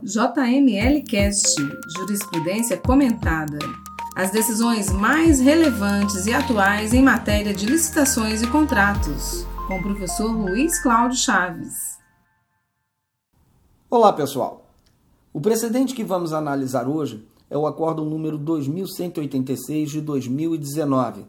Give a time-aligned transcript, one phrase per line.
[0.00, 1.56] JML Cast
[1.96, 3.58] Jurisprudência Comentada.
[4.14, 9.44] As decisões mais relevantes e atuais em matéria de licitações e contratos.
[9.66, 11.98] Com o professor Luiz Cláudio Chaves.
[13.90, 14.70] Olá, pessoal.
[15.32, 21.26] O precedente que vamos analisar hoje é o Acórdão número 2186 de 2019,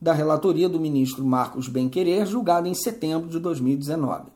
[0.00, 4.30] da relatoria do ministro Marcos Benquerer, julgado em setembro de 2019.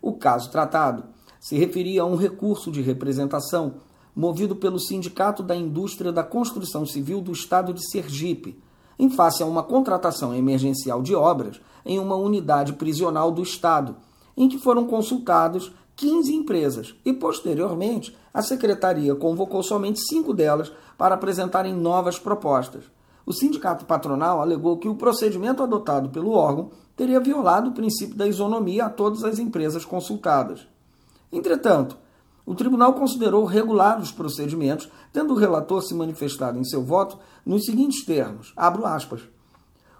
[0.00, 3.74] O caso tratado se referia a um recurso de representação
[4.14, 8.58] movido pelo Sindicato da Indústria da Construção Civil do Estado de Sergipe,
[8.98, 13.96] em face a uma contratação emergencial de obras em uma unidade prisional do Estado,
[14.36, 21.14] em que foram consultados 15 empresas e, posteriormente, a Secretaria convocou somente cinco delas para
[21.14, 22.84] apresentarem novas propostas.
[23.24, 28.26] O sindicato patronal alegou que o procedimento adotado pelo órgão teria violado o princípio da
[28.26, 30.66] isonomia a todas as empresas consultadas.
[31.32, 31.96] Entretanto,
[32.46, 37.64] o tribunal considerou regular os procedimentos, tendo o relator se manifestado em seu voto nos
[37.64, 39.22] seguintes termos: abro aspas.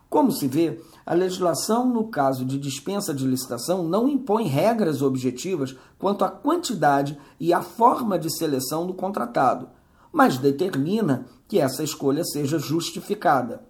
[0.09, 5.77] Como se vê, a legislação no caso de dispensa de licitação não impõe regras objetivas
[5.99, 9.69] quanto à quantidade e à forma de seleção do contratado,
[10.13, 13.63] mas determina que essa escolha seja justificada.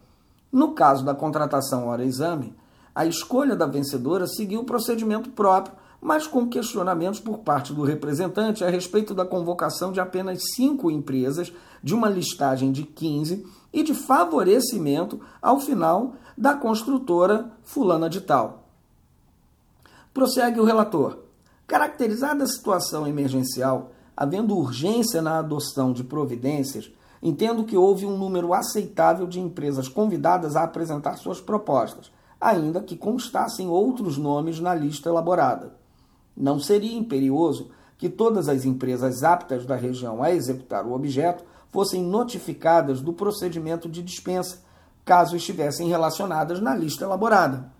[0.53, 2.55] No caso da contratação hora-exame,
[2.95, 8.65] a escolha da vencedora seguiu o procedimento próprio mas com questionamentos por parte do representante
[8.65, 11.53] a respeito da convocação de apenas cinco empresas,
[11.83, 18.65] de uma listagem de 15 e de favorecimento ao final da construtora fulana de tal.
[20.13, 21.19] Prossegue o relator.
[21.67, 26.91] Caracterizada a situação emergencial, havendo urgência na adoção de providências,
[27.23, 32.97] entendo que houve um número aceitável de empresas convidadas a apresentar suas propostas, ainda que
[32.97, 35.75] constassem outros nomes na lista elaborada.
[36.37, 42.03] Não seria imperioso que todas as empresas aptas da região a executar o objeto fossem
[42.03, 44.63] notificadas do procedimento de dispensa,
[45.05, 47.73] caso estivessem relacionadas na lista elaborada.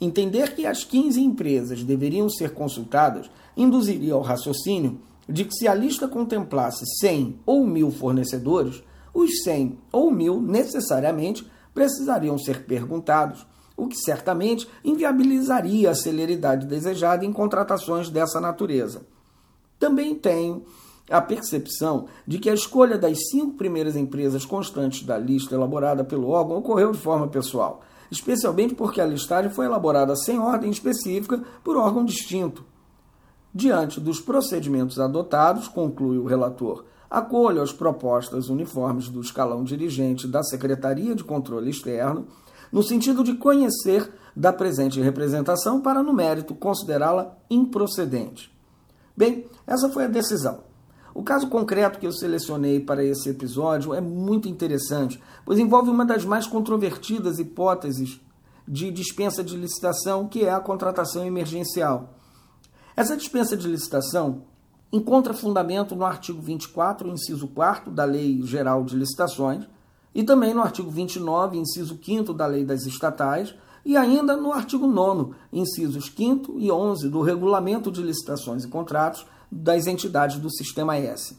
[0.00, 5.74] Entender que as 15 empresas deveriam ser consultadas induziria ao raciocínio de que se a
[5.74, 8.82] lista contemplasse 100 ou 1000 fornecedores,
[9.14, 13.46] os 100 ou 1000 necessariamente precisariam ser perguntados
[13.76, 19.02] o que certamente inviabilizaria a celeridade desejada em contratações dessa natureza.
[19.78, 20.64] Também tenho
[21.10, 26.28] a percepção de que a escolha das cinco primeiras empresas constantes da lista elaborada pelo
[26.28, 31.76] órgão ocorreu de forma pessoal, especialmente porque a listagem foi elaborada sem ordem específica por
[31.76, 32.64] órgão distinto.
[33.54, 40.42] Diante dos procedimentos adotados, conclui o relator, acolho as propostas uniformes do escalão dirigente da
[40.42, 42.26] Secretaria de Controle Externo
[42.72, 48.50] no sentido de conhecer da presente representação para, no mérito, considerá-la improcedente.
[49.14, 50.60] Bem, essa foi a decisão.
[51.14, 56.06] O caso concreto que eu selecionei para esse episódio é muito interessante, pois envolve uma
[56.06, 58.18] das mais controvertidas hipóteses
[58.66, 62.14] de dispensa de licitação, que é a contratação emergencial.
[62.96, 64.44] Essa dispensa de licitação
[64.90, 69.66] encontra fundamento no artigo 24, inciso 4 da Lei Geral de Licitações,
[70.14, 74.86] e também no artigo 29, inciso 5 da Lei das Estatais, e ainda no artigo
[74.86, 80.96] 9, incisos 5 e 11 do Regulamento de Licitações e Contratos das entidades do Sistema
[80.96, 81.36] S.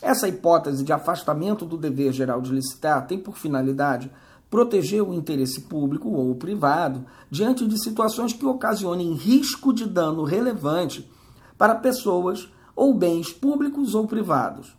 [0.00, 4.10] Essa hipótese de afastamento do dever geral de licitar tem por finalidade
[4.48, 11.10] proteger o interesse público ou privado diante de situações que ocasionem risco de dano relevante
[11.58, 14.74] para pessoas ou bens públicos ou privados.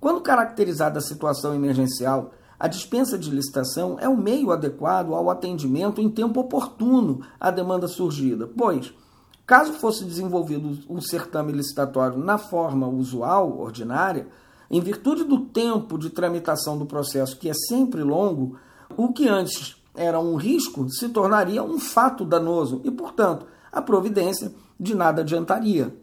[0.00, 6.00] Quando caracterizada a situação emergencial, a dispensa de licitação é o meio adequado ao atendimento
[6.00, 8.94] em tempo oportuno à demanda surgida, pois,
[9.46, 14.26] caso fosse desenvolvido o certame licitatório na forma usual, ordinária,
[14.70, 18.56] em virtude do tempo de tramitação do processo, que é sempre longo,
[18.96, 24.52] o que antes era um risco se tornaria um fato danoso e, portanto, a providência
[24.78, 25.94] de nada adiantaria.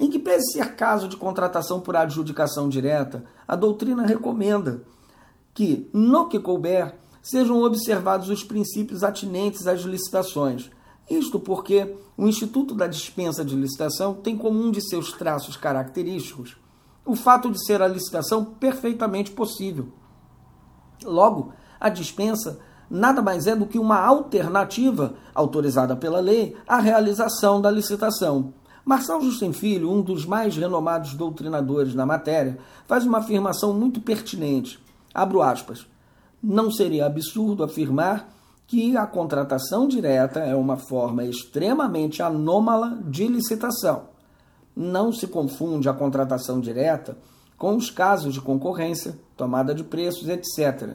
[0.00, 4.82] Em que pese ser caso de contratação por adjudicação direta, a doutrina recomenda
[5.52, 10.70] que, no que couber, sejam observados os princípios atinentes às licitações.
[11.08, 16.56] Isto porque o Instituto da Dispensa de Licitação tem como um de seus traços característicos
[17.04, 19.88] o fato de ser a licitação perfeitamente possível.
[21.04, 27.60] Logo, a dispensa nada mais é do que uma alternativa, autorizada pela lei, à realização
[27.60, 28.54] da licitação.
[28.84, 34.78] Marçal Justin Filho, um dos mais renomados doutrinadores na matéria, faz uma afirmação muito pertinente.
[35.14, 35.86] Abro aspas.
[36.42, 38.28] Não seria absurdo afirmar
[38.66, 44.08] que a contratação direta é uma forma extremamente anômala de licitação.
[44.76, 47.18] não se confunde a contratação direta
[47.58, 50.94] com os casos de concorrência, tomada de preços, etc.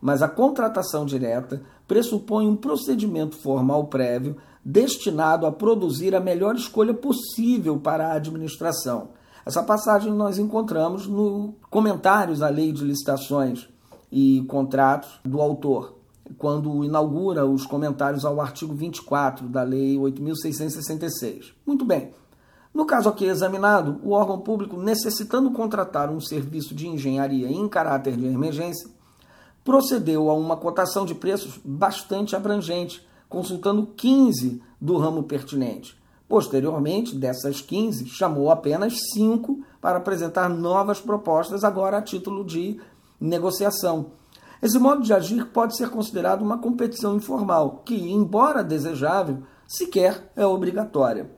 [0.00, 4.36] Mas a contratação direta pressupõe um procedimento formal prévio
[4.68, 9.10] destinado a produzir a melhor escolha possível para a administração.
[9.46, 13.68] Essa passagem nós encontramos no comentários à Lei de Licitações
[14.10, 15.94] e Contratos do autor,
[16.36, 21.52] quando inaugura os comentários ao artigo 24 da Lei 8.666.
[21.64, 22.12] Muito bem.
[22.74, 28.16] No caso aqui examinado, o órgão público, necessitando contratar um serviço de engenharia em caráter
[28.16, 28.90] de emergência,
[29.62, 35.96] procedeu a uma cotação de preços bastante abrangente, consultando 15 do ramo pertinente.
[36.28, 42.80] Posteriormente, dessas 15, chamou apenas 5 para apresentar novas propostas, agora a título de
[43.20, 44.12] negociação.
[44.60, 50.46] Esse modo de agir pode ser considerado uma competição informal, que, embora desejável, sequer é
[50.46, 51.30] obrigatória.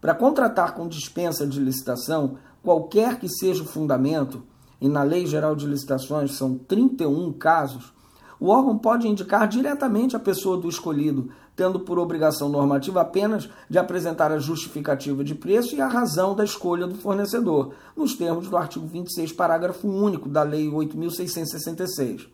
[0.00, 4.42] Para contratar com dispensa de licitação, qualquer que seja o fundamento,
[4.80, 7.92] e na Lei Geral de Licitações são 31 casos,
[8.40, 13.78] o órgão pode indicar diretamente a pessoa do escolhido, tendo por obrigação normativa apenas de
[13.78, 18.56] apresentar a justificativa de preço e a razão da escolha do fornecedor, nos termos do
[18.56, 22.26] artigo 26, parágrafo único da Lei 8.666.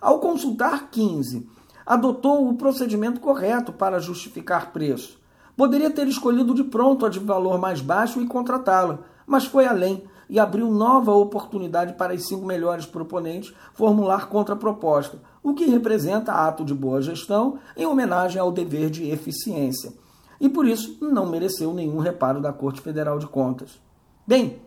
[0.00, 1.48] Ao consultar 15,
[1.84, 5.22] adotou o procedimento correto para justificar preço
[5.56, 10.02] Poderia ter escolhido de pronto a de valor mais baixo e contratá-la, mas foi além
[10.28, 16.64] e abriu nova oportunidade para os cinco melhores proponentes formular contraproposta, o que representa ato
[16.64, 19.92] de boa gestão em homenagem ao dever de eficiência.
[20.40, 23.80] E por isso não mereceu nenhum reparo da Corte Federal de Contas.
[24.26, 24.60] Bem,